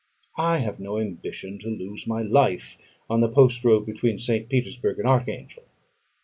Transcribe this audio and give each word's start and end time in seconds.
I 0.39 0.57
have 0.57 0.79
no 0.79 0.97
ambition 0.97 1.59
to 1.59 1.67
lose 1.67 2.07
my 2.07 2.23
life 2.23 2.75
on 3.07 3.21
the 3.21 3.29
post 3.29 3.63
road 3.63 3.85
between 3.85 4.17
St. 4.17 4.49
Petersburgh 4.49 4.97
and 4.97 5.07
Archangel. 5.07 5.61